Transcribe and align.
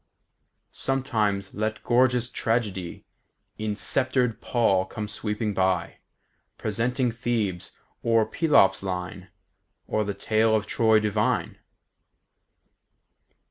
···Sometime 0.71 1.43
let 1.53 1.83
gorgeous 1.83 2.31
Tragedy 2.31 3.05
In 3.59 3.75
sceptred 3.75 4.41
pall 4.41 4.83
come 4.83 5.07
sweeping 5.07 5.53
by, 5.53 5.97
Presenting 6.57 7.11
Thebes, 7.11 7.77
or 8.01 8.25
Pelops' 8.25 8.81
line, 8.81 9.29
Or 9.85 10.03
the 10.03 10.15
tale 10.15 10.55
of 10.55 10.65
Troy 10.65 10.99
divine." 10.99 11.59